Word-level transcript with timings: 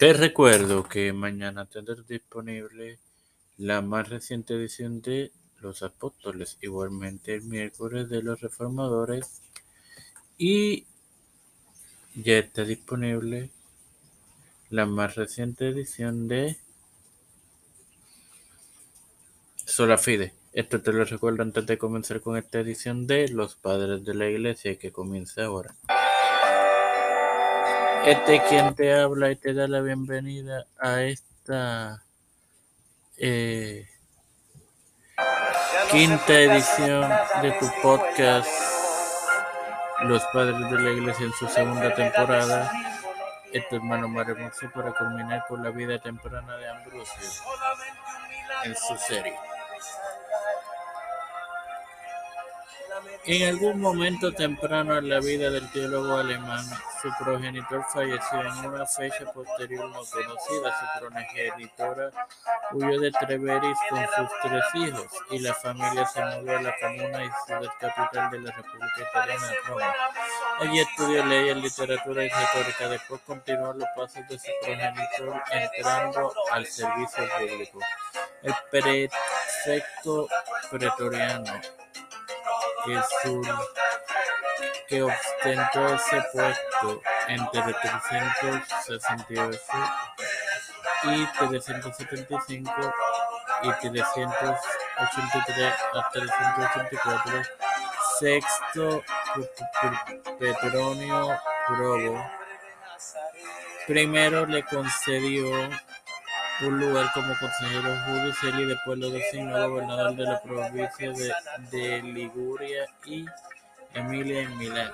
Te 0.00 0.14
recuerdo 0.14 0.88
que 0.88 1.12
mañana 1.12 1.66
tendrás 1.66 2.08
disponible 2.08 2.98
la 3.58 3.82
más 3.82 4.08
reciente 4.08 4.54
edición 4.54 5.02
de 5.02 5.30
Los 5.60 5.82
Apóstoles, 5.82 6.56
igualmente 6.62 7.34
el 7.34 7.42
miércoles 7.42 8.08
de 8.08 8.22
los 8.22 8.40
Reformadores 8.40 9.42
y 10.38 10.86
ya 12.14 12.38
está 12.38 12.64
disponible 12.64 13.50
la 14.70 14.86
más 14.86 15.16
reciente 15.16 15.68
edición 15.68 16.28
de 16.28 16.56
Sola 19.66 19.98
Fide. 19.98 20.32
Esto 20.54 20.80
te 20.80 20.94
lo 20.94 21.04
recuerdo 21.04 21.42
antes 21.42 21.66
de 21.66 21.76
comenzar 21.76 22.22
con 22.22 22.38
esta 22.38 22.58
edición 22.60 23.06
de 23.06 23.28
Los 23.28 23.54
Padres 23.54 24.02
de 24.02 24.14
la 24.14 24.30
Iglesia 24.30 24.78
que 24.78 24.92
comienza 24.92 25.44
ahora. 25.44 25.76
Este 28.04 28.36
es 28.36 28.42
quien 28.44 28.74
te 28.74 28.94
habla 28.98 29.30
y 29.30 29.36
te 29.36 29.52
da 29.52 29.68
la 29.68 29.80
bienvenida 29.80 30.64
a 30.78 31.02
esta 31.02 32.02
eh, 33.18 33.86
quinta 35.90 36.32
edición 36.32 37.10
de 37.42 37.52
tu 37.52 37.66
podcast 37.82 38.48
Los 40.04 40.24
Padres 40.32 40.70
de 40.70 40.80
la 40.80 40.90
Iglesia 40.92 41.26
en 41.26 41.32
su 41.34 41.46
segunda 41.48 41.94
temporada. 41.94 42.72
Este 43.52 43.76
hermano 43.76 44.20
Hermoso 44.20 44.70
para 44.74 44.92
culminar 44.92 45.44
con 45.46 45.62
la 45.62 45.70
vida 45.70 45.98
temprana 45.98 46.56
de 46.56 46.68
Ambrosio 46.70 47.44
en 48.64 48.76
su 48.76 48.96
serie. 48.96 49.36
En 53.24 53.48
algún 53.48 53.80
momento 53.80 54.32
temprano 54.32 54.96
en 54.96 55.08
la 55.08 55.20
vida 55.20 55.50
del 55.50 55.70
teólogo 55.70 56.16
alemán, 56.16 56.64
su 57.00 57.08
progenitor 57.22 57.84
falleció 57.92 58.40
en 58.40 58.66
una 58.66 58.86
fecha 58.86 59.24
posterior 59.32 59.88
no 59.90 60.02
conocida. 60.04 60.74
Su 60.78 61.00
progenitora 61.00 62.10
huyó 62.72 63.00
de 63.00 63.10
Treveris 63.12 63.78
con 63.88 64.00
sus 64.00 64.28
tres 64.42 64.64
hijos 64.74 65.06
y 65.30 65.38
la 65.38 65.54
familia 65.54 66.06
se 66.06 66.24
mudó 66.24 66.56
a 66.56 66.62
la 66.62 66.74
comuna 66.80 67.24
y 67.24 67.30
ciudad 67.46 67.72
capital 67.78 68.30
de 68.30 68.40
la 68.40 68.52
República 68.52 69.08
Italiana, 69.10 69.52
Roma. 69.66 69.94
Allí 70.60 70.80
estudió 70.80 71.24
leyes, 71.26 71.56
literatura 71.56 72.24
y 72.24 72.28
retórica. 72.28 72.88
Después 72.88 73.20
continuó 73.26 73.72
los 73.72 73.88
pasos 73.96 74.26
de 74.28 74.38
su 74.38 74.50
progenitor 74.62 75.42
entrando 75.52 76.32
al 76.50 76.66
servicio 76.66 77.24
público. 77.38 77.78
El 78.42 78.54
prefecto 78.70 80.28
pretoriano 80.70 81.52
que 84.88 85.02
ostentó 85.02 85.94
ese 85.94 86.22
puesto 86.32 87.02
entre 87.28 87.62
368 87.62 89.60
y 91.04 91.26
375 91.26 92.72
y 93.62 93.72
383 93.72 95.74
a 95.94 96.10
384. 96.10 97.42
Sexto 98.18 99.02
Petronio 100.38 101.38
Probo 101.66 102.22
primero 103.86 104.46
le 104.46 104.62
concedió 104.64 105.68
un 106.62 106.80
lugar 106.80 107.10
como 107.12 107.34
consejero 107.38 107.96
judicial 108.06 108.60
y 108.60 108.64
después 108.66 108.98
lo 108.98 109.10
designó 109.10 109.68
gobernador 109.68 110.14
de 110.14 110.24
la 110.24 110.40
provincia 110.40 111.12
de, 111.70 112.02
Liguria 112.02 112.86
y 113.04 113.24
Emilia 113.94 114.42
en 114.42 114.58
Milán. 114.58 114.92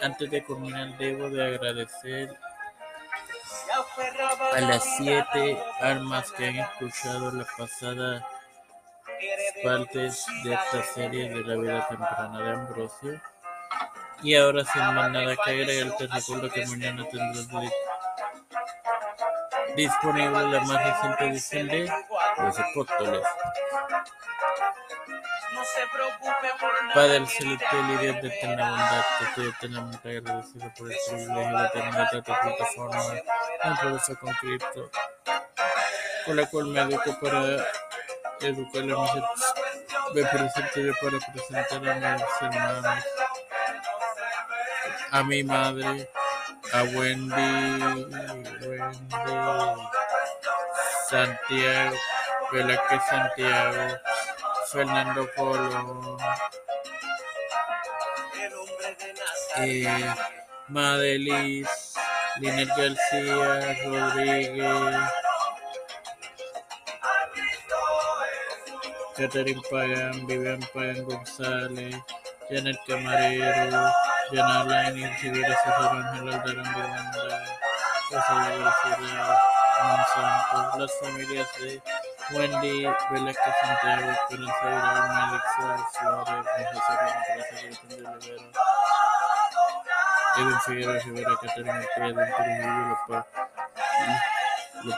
Antes 0.00 0.30
de 0.30 0.42
culminar 0.44 0.96
debo 0.98 1.30
de 1.30 1.54
agradecer 1.54 2.36
a 4.52 4.60
las 4.60 4.84
siete 4.96 5.58
almas 5.80 6.32
que 6.32 6.46
han 6.46 6.56
escuchado 6.56 7.30
las 7.32 7.48
pasadas 7.56 8.22
partes 9.62 10.26
de 10.44 10.54
esta 10.54 10.82
serie 10.94 11.28
de 11.28 11.42
la 11.42 11.56
vida 11.56 11.88
temprana 11.88 12.42
de 12.42 12.50
Ambrosio. 12.50 13.20
Y 14.22 14.34
ahora 14.34 14.64
sin 14.64 14.82
más 14.82 15.10
nada 15.10 15.36
que 15.36 15.50
agregar, 15.50 15.96
te 15.96 16.06
recuerdo 16.06 16.50
que 16.50 16.66
mañana 16.66 17.06
tendrás 17.08 17.48
disponible 19.76 20.50
la 20.50 20.60
más 20.60 20.84
reciente 20.84 21.24
edición 21.26 21.68
de 21.68 21.92
Los 22.38 22.58
Apóstoles. 22.58 23.22
Padre 26.94 27.26
celestial 27.26 27.90
y 27.90 27.96
Dios 27.98 28.22
de 28.22 28.28
eterna 28.28 28.70
bondad, 28.70 29.04
te 29.18 29.24
estoy 29.24 29.48
eternamente 29.48 30.16
agradecido 30.16 30.72
por 30.76 30.90
el 30.90 30.98
privilegio 31.06 31.58
de 31.58 31.68
tener 31.68 32.00
esta 32.00 32.22
plataforma 32.22 33.02
en 33.64 33.76
Profesor 33.76 34.18
con 34.18 34.34
Cristo, 34.34 34.90
con 36.24 36.36
la 36.36 36.46
cual 36.46 36.66
me 36.66 36.80
educo 36.80 37.18
para 37.20 37.66
educar 38.40 38.82
a 38.82 38.84
mis 38.84 39.24
me 40.14 40.24
presento 40.24 40.98
para 41.02 41.18
presentar 41.18 41.88
a 41.88 42.14
mis 42.14 42.24
hermanos, 42.40 43.04
a 45.10 45.22
mi 45.24 45.44
madre, 45.44 46.10
a 46.72 46.82
Wendy, 46.82 48.04
Wendy 48.66 49.06
Santiago, 51.08 51.96
Velázquez 52.52 53.02
Santiago, 53.08 53.98
Fernando 54.70 55.28
Colón, 55.36 56.16
eh, 59.58 60.14
Madelis, 60.68 61.94
Linet 62.40 62.68
García, 62.76 63.76
Rodríguez, 63.84 64.96
Catherine 69.16 69.62
Pagan, 69.70 70.26
Vivian 70.26 70.60
Pagan 70.74 71.04
González, 71.04 71.96
Janet 72.48 72.78
Camarero, 72.86 73.90
Yana 74.32 74.64
Lainez, 74.64 75.20
Rivera 75.20 75.56
César 75.64 75.90
Ángel 75.96 76.26
de 76.42 76.52
Monsanto, 79.82 80.78
las 80.78 80.92
familias 81.00 81.48
de 81.58 81.82
Wendy, 82.30 82.86
Velázquez 83.10 83.54
Santiago, 83.60 84.12
Esperanza 84.12 84.64
Irán, 84.64 85.10
Alexa 85.10 85.68
Suárez, 85.98 86.46
José 86.72 86.92
Ramón 87.00 87.22
de 87.26 87.34
Figueroa 90.60 90.98
Rivera, 91.00 91.32
los, 94.84 94.96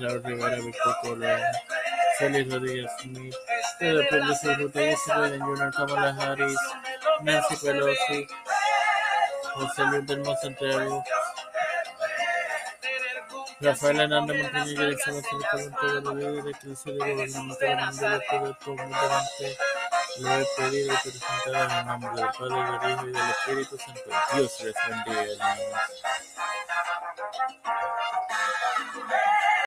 Raúl 0.00 0.20
Rivera, 0.22 0.56
Víctor 0.56 0.96
Colón, 1.02 1.40
Félix 2.18 2.44
Rodríguez 2.52 2.90
Smith, 3.00 3.34
Pedro 3.78 4.04
Pérez, 4.08 4.58
Ruta 4.58 4.82
Isabel, 4.82 5.40
Junior 5.40 5.72
Kamala 5.72 6.16
Harris, 6.18 6.58
Nancy 7.22 7.56
Pelosi, 7.56 8.26
José 9.54 9.82
Luis 9.84 10.06
del 10.06 10.24
Santiago, 10.42 11.04
Rafael 13.60 14.00
Hernández 14.00 14.42
Montañez, 14.42 14.78
dirección 14.78 15.16
absolutamente 15.16 15.86
de 15.86 16.00
la 16.02 16.12
ley 16.12 16.42
de 16.42 16.52
crisis 16.52 16.84
de 16.84 16.98
gobernamental 16.98 17.44
mundial 17.46 18.18
de 18.20 18.38
poder 18.38 18.56
comúnmente 18.64 19.58
lo 20.18 20.32
he 20.32 20.46
pedido 20.56 20.92
y 20.92 20.96
presentado 20.96 21.64
en 21.64 21.70
el 21.70 21.86
nombre 21.86 22.10
del 22.14 22.30
Padre, 22.38 22.78
del 22.78 22.92
Hijo 22.92 23.06
y 23.06 23.12
del 23.12 23.30
Espíritu 23.30 23.78
Santo. 23.78 24.10
Dios 24.34 24.60
les 24.60 24.74
bendiga, 24.88 25.32
hermanos. 25.32 26.04